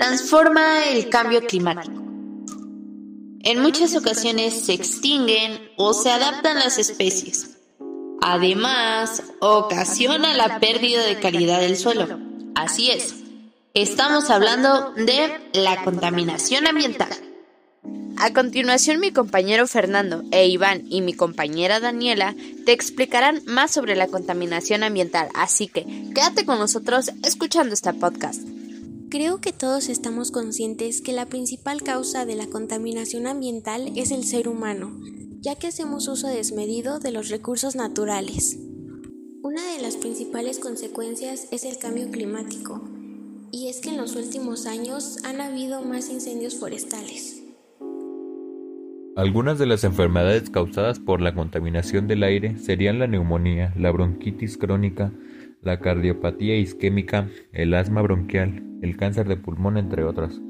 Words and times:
transforma 0.00 0.86
el 0.86 1.10
cambio 1.10 1.46
climático. 1.46 2.02
En 3.42 3.60
muchas 3.60 3.94
ocasiones 3.94 4.64
se 4.64 4.72
extinguen 4.72 5.60
o 5.76 5.92
se 5.92 6.10
adaptan 6.10 6.58
las 6.58 6.78
especies. 6.78 7.58
Además, 8.22 9.22
ocasiona 9.40 10.32
la 10.32 10.58
pérdida 10.58 11.04
de 11.04 11.20
calidad 11.20 11.60
del 11.60 11.76
suelo. 11.76 12.18
Así 12.54 12.90
es, 12.90 13.14
estamos 13.74 14.30
hablando 14.30 14.92
de 14.92 15.38
la 15.52 15.84
contaminación 15.84 16.66
ambiental. 16.66 17.10
A 18.16 18.32
continuación 18.32 19.00
mi 19.00 19.12
compañero 19.12 19.66
Fernando 19.66 20.22
e 20.30 20.46
Iván 20.46 20.84
y 20.88 21.02
mi 21.02 21.12
compañera 21.12 21.78
Daniela 21.78 22.34
te 22.64 22.72
explicarán 22.72 23.42
más 23.44 23.70
sobre 23.70 23.96
la 23.96 24.06
contaminación 24.06 24.82
ambiental, 24.82 25.28
así 25.34 25.68
que 25.68 25.84
quédate 26.14 26.46
con 26.46 26.58
nosotros 26.58 27.10
escuchando 27.22 27.74
este 27.74 27.92
podcast. 27.92 28.40
Creo 29.10 29.40
que 29.40 29.52
todos 29.52 29.88
estamos 29.88 30.30
conscientes 30.30 31.02
que 31.02 31.12
la 31.12 31.26
principal 31.26 31.82
causa 31.82 32.24
de 32.26 32.36
la 32.36 32.46
contaminación 32.46 33.26
ambiental 33.26 33.90
es 33.96 34.12
el 34.12 34.22
ser 34.22 34.46
humano, 34.46 34.96
ya 35.40 35.56
que 35.56 35.66
hacemos 35.66 36.06
uso 36.06 36.28
desmedido 36.28 37.00
de 37.00 37.10
los 37.10 37.28
recursos 37.28 37.74
naturales. 37.74 38.56
Una 39.42 39.66
de 39.74 39.82
las 39.82 39.96
principales 39.96 40.60
consecuencias 40.60 41.48
es 41.50 41.64
el 41.64 41.76
cambio 41.78 42.08
climático, 42.12 42.88
y 43.50 43.66
es 43.66 43.80
que 43.80 43.88
en 43.88 43.96
los 43.96 44.14
últimos 44.14 44.66
años 44.66 45.18
han 45.24 45.40
habido 45.40 45.82
más 45.82 46.08
incendios 46.08 46.54
forestales. 46.54 47.42
Algunas 49.16 49.58
de 49.58 49.66
las 49.66 49.82
enfermedades 49.82 50.50
causadas 50.50 51.00
por 51.00 51.20
la 51.20 51.34
contaminación 51.34 52.06
del 52.06 52.22
aire 52.22 52.58
serían 52.58 53.00
la 53.00 53.08
neumonía, 53.08 53.74
la 53.76 53.90
bronquitis 53.90 54.56
crónica, 54.56 55.12
la 55.62 55.78
cardiopatía 55.80 56.56
isquémica, 56.56 57.28
el 57.52 57.74
asma 57.74 58.02
bronquial, 58.02 58.62
el 58.82 58.96
cáncer 58.96 59.28
de 59.28 59.36
pulmón, 59.36 59.76
entre 59.76 60.04
otras. 60.04 60.40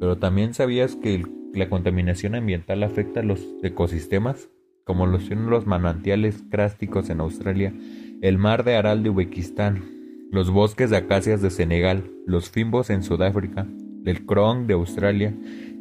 Pero 0.00 0.18
también 0.18 0.54
sabías 0.54 0.96
que 0.96 1.24
la 1.52 1.68
contaminación 1.68 2.34
ambiental 2.34 2.82
afecta 2.82 3.20
a 3.20 3.24
los 3.24 3.46
ecosistemas, 3.62 4.48
como 4.84 5.06
lo 5.06 5.20
son 5.20 5.50
los 5.50 5.66
manantiales 5.66 6.42
crásticos 6.50 7.10
en 7.10 7.20
Australia, 7.20 7.72
el 8.20 8.38
mar 8.38 8.64
de 8.64 8.76
Aral 8.76 9.02
de 9.02 9.10
Uzbekistán, 9.10 9.84
los 10.30 10.50
bosques 10.50 10.90
de 10.90 10.96
acacias 10.96 11.42
de 11.42 11.50
Senegal, 11.50 12.10
los 12.26 12.50
fimbos 12.50 12.90
en 12.90 13.02
Sudáfrica, 13.02 13.66
el 14.04 14.26
crown 14.26 14.66
de 14.66 14.74
Australia, 14.74 15.34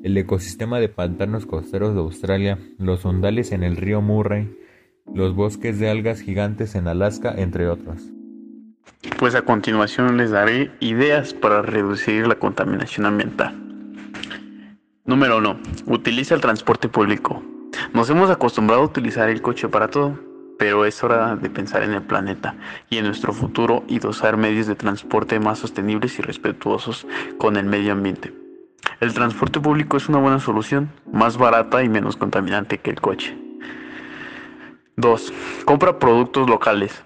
el 0.04 0.18
ecosistema 0.18 0.80
de 0.80 0.90
pantanos 0.90 1.46
costeros 1.46 1.96
de 1.96 2.02
Australia, 2.02 2.60
los 2.78 3.06
ondales 3.06 3.52
en 3.52 3.64
el 3.64 3.78
río 3.78 4.02
Murray, 4.02 4.56
los 5.14 5.36
bosques 5.36 5.80
de 5.80 5.90
algas 5.90 6.22
gigantes 6.22 6.76
en 6.76 6.88
Alaska, 6.88 7.34
entre 7.36 7.68
otros. 7.68 8.14
Pues 9.20 9.36
a 9.36 9.42
continuación 9.44 10.18
les 10.18 10.32
daré 10.32 10.72
ideas 10.80 11.34
para 11.34 11.62
reducir 11.62 12.28
la 12.28 12.36
contaminación 12.36 13.06
ambiental. 13.06 13.56
Número 15.06 15.38
1. 15.38 15.60
Utiliza 15.88 16.36
el 16.36 16.42
transporte 16.42 16.90
público. 16.90 17.44
Nos 17.94 18.10
hemos 18.10 18.30
acostumbrado 18.30 18.82
a 18.82 18.86
utilizar 18.86 19.30
el 19.30 19.42
coche 19.42 19.68
para 19.68 19.88
todo, 19.88 20.20
pero 20.58 20.86
es 20.86 21.04
hora 21.04 21.36
de 21.36 21.50
pensar 21.50 21.84
en 21.84 21.94
el 21.94 22.02
planeta 22.02 22.56
y 22.90 22.98
en 22.98 23.06
nuestro 23.06 23.34
futuro 23.34 23.84
y 23.88 24.00
dosar 24.00 24.38
medios 24.38 24.68
de 24.68 24.76
transporte 24.76 25.40
más 25.40 25.60
sostenibles 25.60 26.18
y 26.20 26.22
respetuosos 26.22 27.06
con 27.38 27.58
el 27.58 27.66
medio 27.66 27.94
ambiente. 27.94 28.34
El 29.00 29.14
transporte 29.14 29.60
público 29.60 29.98
es 29.98 30.10
una 30.10 30.20
buena 30.20 30.40
solución, 30.40 30.92
más 31.12 31.38
barata 31.38 31.84
y 31.84 31.90
menos 31.90 32.18
contaminante 32.18 32.78
que 32.78 32.92
el 32.92 33.02
coche. 33.02 33.38
2. 34.96 35.34
Compra 35.66 36.00
productos 36.00 36.50
locales. 36.50 37.04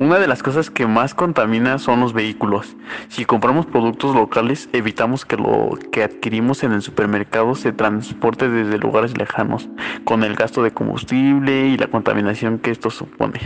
Una 0.00 0.20
de 0.20 0.28
las 0.28 0.44
cosas 0.44 0.70
que 0.70 0.86
más 0.86 1.12
contamina 1.12 1.78
son 1.78 1.98
los 1.98 2.12
vehículos. 2.12 2.76
Si 3.08 3.24
compramos 3.24 3.66
productos 3.66 4.14
locales, 4.14 4.68
evitamos 4.72 5.24
que 5.24 5.36
lo 5.36 5.76
que 5.90 6.04
adquirimos 6.04 6.62
en 6.62 6.72
el 6.72 6.82
supermercado 6.82 7.56
se 7.56 7.72
transporte 7.72 8.48
desde 8.48 8.78
lugares 8.78 9.18
lejanos, 9.18 9.68
con 10.04 10.22
el 10.22 10.36
gasto 10.36 10.62
de 10.62 10.70
combustible 10.70 11.66
y 11.66 11.76
la 11.76 11.88
contaminación 11.88 12.60
que 12.60 12.70
esto 12.70 12.90
supone. 12.90 13.40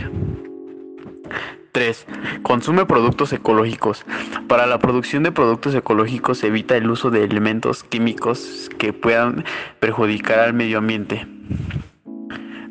3. 1.71 2.05
Consume 2.43 2.85
productos 2.85 3.33
ecológicos. 3.33 4.05
Para 4.47 4.67
la 4.67 4.77
producción 4.77 5.23
de 5.23 5.31
productos 5.31 5.73
ecológicos 5.73 6.43
evita 6.43 6.77
el 6.77 6.87
uso 6.87 7.09
de 7.09 7.23
elementos 7.23 7.83
químicos 7.83 8.69
que 8.77 8.93
puedan 8.93 9.43
perjudicar 9.79 10.37
al 10.39 10.53
medio 10.53 10.77
ambiente. 10.77 11.25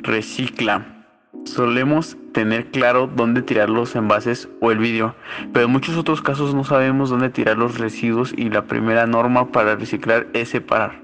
Recicla. 0.03 0.92
Solemos 1.45 2.17
tener 2.33 2.71
claro 2.71 3.07
dónde 3.07 3.41
tirar 3.41 3.69
los 3.69 3.95
envases 3.95 4.49
o 4.61 4.71
el 4.71 4.77
vidrio, 4.77 5.15
pero 5.51 5.65
en 5.65 5.71
muchos 5.71 5.97
otros 5.97 6.21
casos 6.21 6.55
no 6.55 6.63
sabemos 6.63 7.09
dónde 7.09 7.29
tirar 7.29 7.57
los 7.57 7.77
residuos 7.77 8.33
y 8.35 8.49
la 8.49 8.65
primera 8.65 9.05
norma 9.05 9.51
para 9.51 9.75
reciclar 9.75 10.27
es 10.33 10.49
separar. 10.49 11.03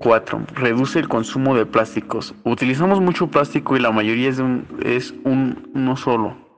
4. 0.00 0.40
Reduce 0.54 0.98
el 0.98 1.08
consumo 1.08 1.54
de 1.54 1.66
plásticos. 1.66 2.34
Utilizamos 2.42 3.00
mucho 3.00 3.26
plástico 3.26 3.76
y 3.76 3.80
la 3.80 3.92
mayoría 3.92 4.30
es, 4.30 4.38
un, 4.38 4.66
es 4.82 5.14
un, 5.24 5.70
uno 5.74 5.96
solo. 5.96 6.49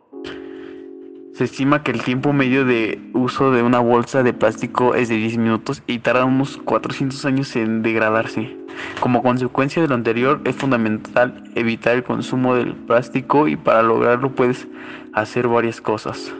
Se 1.32 1.44
estima 1.44 1.82
que 1.82 1.93
el 1.93 2.03
tiempo 2.03 2.34
medio 2.34 2.66
de 2.66 3.00
uso 3.15 3.53
de 3.53 3.62
una 3.62 3.78
bolsa 3.78 4.22
de 4.22 4.34
plástico 4.34 4.94
es 4.94 5.09
de 5.09 5.16
10 5.16 5.38
minutos 5.38 5.82
y 5.87 5.98
tarda 6.00 6.26
unos 6.26 6.59
400 6.59 7.25
años 7.25 7.56
en 7.56 7.82
degradarse. 7.82 8.54
Como 9.00 9.22
consecuencia 9.22 9.81
de 9.81 9.88
lo 9.88 9.94
anterior, 9.94 10.43
es 10.44 10.54
fundamental 10.54 11.43
evitar 11.54 11.94
el 11.97 12.04
consumo 12.04 12.54
del 12.54 12.75
plástico 12.75 13.48
y 13.48 13.56
para 13.56 13.82
lograrlo 13.82 14.31
puedes 14.32 14.69
hacer 15.15 15.48
varias 15.48 15.81
cosas. 15.81 16.34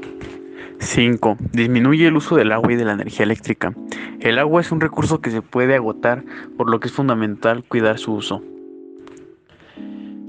5. 0.79 1.39
Disminuye 1.53 2.09
el 2.09 2.17
uso 2.17 2.37
del 2.37 2.53
agua 2.53 2.73
y 2.73 2.77
de 2.77 2.85
la 2.85 2.93
energía 2.93 3.25
eléctrica. 3.25 3.73
El 4.21 4.39
agua 4.39 4.61
es 4.61 4.73
un 4.73 4.81
recurso 4.81 5.23
que 5.23 5.31
se 5.31 5.41
puede 5.41 5.75
agotar, 5.75 6.23
por 6.59 6.69
lo 6.69 6.81
que 6.81 6.89
es 6.89 6.95
fundamental 6.95 7.65
cuidar 7.65 7.99
su 7.99 8.13
uso. 8.13 8.43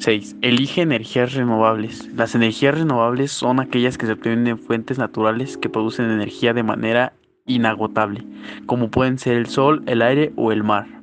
6. 0.03 0.35
Elige 0.41 0.81
energías 0.81 1.33
renovables. 1.33 2.09
Las 2.13 2.35
energías 2.35 2.77
renovables 2.77 3.31
son 3.31 3.61
aquellas 3.61 3.97
que 3.97 4.05
se 4.05 4.11
obtienen 4.11 4.43
de 4.43 4.57
fuentes 4.57 4.97
naturales 4.97 5.55
que 5.55 5.69
producen 5.69 6.11
energía 6.11 6.53
de 6.53 6.61
manera 6.61 7.13
inagotable, 7.45 8.25
como 8.65 8.91
pueden 8.91 9.17
ser 9.17 9.37
el 9.37 9.47
sol, 9.47 9.81
el 9.85 10.01
aire 10.01 10.33
o 10.35 10.51
el 10.51 10.61
mar. 10.61 11.02